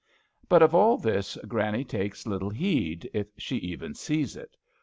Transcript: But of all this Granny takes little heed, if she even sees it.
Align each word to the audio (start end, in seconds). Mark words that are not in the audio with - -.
But 0.49 0.63
of 0.63 0.73
all 0.73 0.97
this 0.97 1.37
Granny 1.47 1.83
takes 1.83 2.25
little 2.25 2.49
heed, 2.49 3.07
if 3.13 3.27
she 3.37 3.57
even 3.57 3.93
sees 3.93 4.35
it. 4.35 4.57